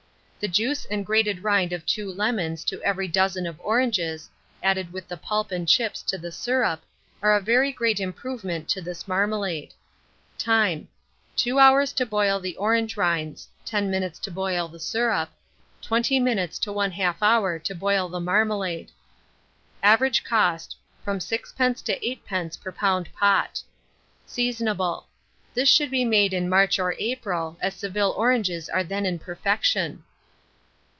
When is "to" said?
2.63-2.81, 6.01-6.17, 8.69-8.81, 11.93-12.07, 14.17-14.31, 16.57-16.71, 17.59-17.75, 21.83-21.99